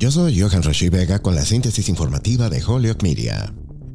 Yo 0.00 0.10
soy 0.10 0.40
Johan 0.40 0.62
Rashi 0.62 0.88
Vega 0.88 1.18
con 1.18 1.34
la 1.34 1.44
síntesis 1.44 1.90
informativa 1.90 2.48
de 2.48 2.64
Holyoke 2.64 3.02
Media. 3.02 3.52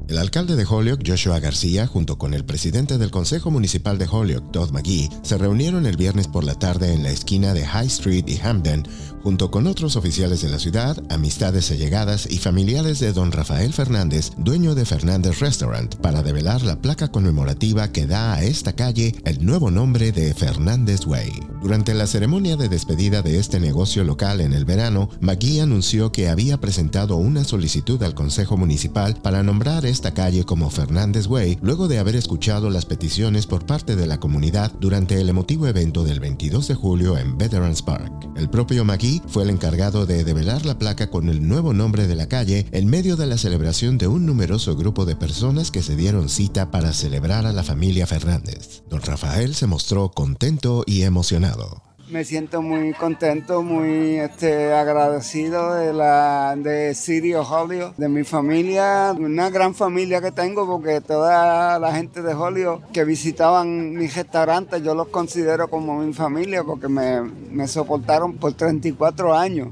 El 0.07 0.19
alcalde 0.19 0.55
de 0.55 0.65
Holyoke, 0.65 1.03
Joshua 1.05 1.39
García, 1.39 1.87
junto 1.87 2.19
con 2.19 2.35
el 2.35 2.45
presidente 2.45 2.99
del 2.99 3.09
Consejo 3.09 3.49
Municipal 3.49 3.97
de 3.97 4.07
Holyoke, 4.07 4.51
Todd 4.51 4.71
McGee, 4.71 5.09
se 5.23 5.37
reunieron 5.37 5.87
el 5.87 5.97
viernes 5.97 6.27
por 6.27 6.43
la 6.43 6.53
tarde 6.53 6.93
en 6.93 7.01
la 7.01 7.09
esquina 7.09 7.55
de 7.55 7.65
High 7.65 7.87
Street 7.87 8.25
y 8.27 8.37
Hamden 8.37 8.83
junto 9.25 9.49
con 9.49 9.65
otros 9.65 9.95
oficiales 9.95 10.43
de 10.43 10.49
la 10.49 10.59
ciudad, 10.59 11.01
amistades 11.09 11.71
allegadas 11.71 12.27
y 12.29 12.37
familiares 12.37 12.99
de 12.99 13.11
don 13.11 13.31
Rafael 13.31 13.73
Fernández, 13.73 14.29
dueño 14.37 14.75
de 14.75 14.85
Fernández 14.85 15.39
Restaurant, 15.39 15.95
para 15.95 16.21
develar 16.21 16.61
la 16.61 16.79
placa 16.79 17.07
conmemorativa 17.07 17.91
que 17.91 18.05
da 18.05 18.35
a 18.35 18.43
esta 18.43 18.73
calle 18.73 19.15
el 19.25 19.43
nuevo 19.43 19.71
nombre 19.71 20.11
de 20.11 20.31
Fernández 20.35 21.07
Way. 21.07 21.39
Durante 21.59 21.95
la 21.95 22.05
ceremonia 22.05 22.55
de 22.55 22.69
despedida 22.69 23.23
de 23.23 23.39
este 23.39 23.59
negocio 23.59 24.03
local 24.03 24.41
en 24.41 24.53
el 24.53 24.65
verano, 24.65 25.09
Magui 25.21 25.59
anunció 25.59 26.11
que 26.11 26.29
había 26.29 26.61
presentado 26.61 27.15
una 27.15 27.43
solicitud 27.45 28.03
al 28.03 28.13
Consejo 28.13 28.57
Municipal 28.57 29.15
para 29.23 29.41
nombrar 29.41 29.87
esta 29.95 30.13
calle 30.13 30.43
como 30.43 30.69
Fernández 30.69 31.27
Way 31.27 31.59
luego 31.61 31.87
de 31.87 31.99
haber 31.99 32.17
escuchado 32.17 32.69
las 32.69 32.85
peticiones 32.85 33.47
por 33.47 33.65
parte 33.65 33.95
de 33.95 34.05
la 34.05 34.19
comunidad 34.19 34.73
durante 34.81 35.21
el 35.21 35.29
emotivo 35.29 35.67
evento 35.67 36.03
del 36.03 36.19
22 36.19 36.67
de 36.67 36.75
julio 36.75 37.17
en 37.17 37.37
Veterans 37.37 37.81
Park. 37.81 38.11
El 38.35 38.49
propio 38.49 38.83
Magui 38.83 39.21
fue 39.25 39.43
el 39.43 39.49
encargado 39.49 40.05
de 40.05 40.25
develar 40.25 40.65
la 40.65 40.77
placa 40.77 41.09
con 41.09 41.29
el 41.29 41.47
nuevo 41.47 41.71
nombre 41.71 42.07
de 42.07 42.15
la 42.15 42.27
calle 42.27 42.65
en 42.73 42.89
medio 42.89 43.15
de 43.15 43.25
la 43.25 43.37
celebración 43.37 43.97
de 43.97 44.07
un 44.07 44.25
numeroso 44.25 44.75
grupo 44.75 45.05
de 45.05 45.15
personas 45.15 45.71
que 45.71 45.81
se 45.81 45.95
dieron 45.95 46.27
cita 46.27 46.71
para 46.71 46.91
celebrar 46.91 47.45
a 47.45 47.53
la 47.53 47.63
familia 47.63 48.05
Fernández. 48.05 48.83
Don 48.89 49.01
Rafael 49.01 49.55
se 49.55 49.65
mostró 49.65 50.11
contento 50.11 50.83
y 50.85 51.03
emocionado. 51.03 51.94
Me 52.09 52.23
siento 52.23 52.61
muy 52.61 52.93
contento, 52.93 53.63
muy 53.63 54.17
este, 54.17 54.73
agradecido 54.73 55.73
de 55.73 55.91
la 55.91 56.55
de 56.55 56.93
Sirio 56.93 57.41
Hollywood, 57.41 57.93
de 57.97 58.07
mi 58.09 58.23
familia, 58.23 59.15
una 59.17 59.49
gran 59.49 59.73
familia 59.73 60.21
que 60.21 60.31
tengo 60.31 60.67
porque 60.67 61.01
toda 61.01 61.79
la 61.79 61.95
gente 61.95 62.21
de 62.21 62.33
Hollywood 62.35 62.81
que 62.93 63.05
visitaban 63.05 63.95
mis 63.95 64.15
restaurantes 64.15 64.83
yo 64.83 64.93
los 64.93 65.07
considero 65.07 65.67
como 65.67 65.99
mi 65.99 66.13
familia 66.13 66.63
porque 66.63 66.87
me, 66.87 67.21
me 67.23 67.67
soportaron 67.67 68.35
por 68.35 68.53
34 68.53 69.33
años 69.33 69.69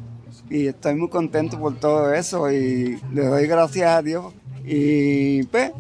y 0.50 0.67
estoy 0.67 0.95
muy 0.95 1.09
contento 1.09 1.59
por 1.59 1.75
todo 1.79 2.13
eso 2.13 2.52
y 2.52 3.00
le 3.13 3.25
doy 3.25 3.45
gracias 3.45 3.89
a 3.89 4.02
Dios. 4.02 4.33
Y 4.66 5.44
pues, 5.44 5.72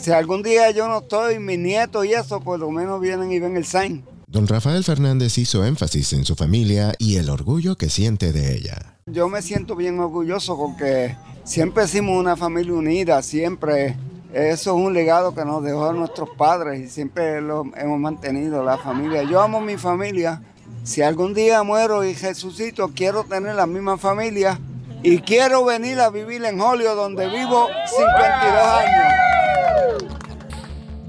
si 0.00 0.10
algún 0.10 0.42
día 0.42 0.70
yo 0.72 0.88
no 0.88 0.98
estoy, 0.98 1.38
mis 1.38 1.58
nietos 1.58 2.04
y 2.04 2.12
eso, 2.12 2.40
por 2.40 2.58
lo 2.58 2.70
menos 2.70 3.00
vienen 3.00 3.30
y 3.30 3.38
ven 3.38 3.56
el 3.56 3.64
sign. 3.64 4.04
Don 4.32 4.46
Rafael 4.46 4.82
Fernández 4.82 5.36
hizo 5.36 5.62
énfasis 5.62 6.14
en 6.14 6.24
su 6.24 6.34
familia 6.36 6.94
y 6.96 7.16
el 7.16 7.28
orgullo 7.28 7.76
que 7.76 7.90
siente 7.90 8.32
de 8.32 8.54
ella. 8.54 8.96
Yo 9.04 9.28
me 9.28 9.42
siento 9.42 9.76
bien 9.76 10.00
orgulloso 10.00 10.56
porque 10.56 11.14
siempre 11.44 11.84
hicimos 11.84 12.18
una 12.18 12.34
familia 12.34 12.72
unida, 12.72 13.20
siempre. 13.20 13.94
Eso 14.32 14.70
es 14.70 14.86
un 14.86 14.94
legado 14.94 15.34
que 15.34 15.44
nos 15.44 15.62
dejó 15.62 15.92
nuestros 15.92 16.30
padres 16.30 16.80
y 16.80 16.88
siempre 16.88 17.42
lo 17.42 17.64
hemos 17.76 18.00
mantenido, 18.00 18.64
la 18.64 18.78
familia. 18.78 19.22
Yo 19.22 19.38
amo 19.38 19.60
mi 19.60 19.76
familia. 19.76 20.40
Si 20.82 21.02
algún 21.02 21.34
día 21.34 21.62
muero 21.62 22.02
y 22.02 22.14
resucito, 22.14 22.88
quiero 22.94 23.24
tener 23.24 23.54
la 23.54 23.66
misma 23.66 23.98
familia 23.98 24.58
y 25.02 25.18
quiero 25.18 25.62
venir 25.66 26.00
a 26.00 26.08
vivir 26.08 26.42
en 26.46 26.58
Hollywood, 26.58 26.96
donde 26.96 27.26
vivo 27.26 27.68
52 27.86 28.66
años. 28.66 29.21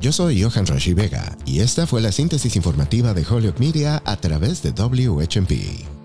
Yo 0.04 0.12
soy 0.12 0.44
Johan 0.44 0.66
Rashi 0.66 0.94
Vega 0.94 1.38
y 1.46 1.62
esta 1.62 1.88
fue 1.88 2.02
la 2.02 2.12
síntesis 2.12 2.58
informativa 2.58 3.14
de 3.14 3.26
Holyoke 3.26 3.62
Media 3.62 4.04
a 4.04 4.18
través 4.18 4.62
de 4.62 4.72
WHMP. 4.72 6.03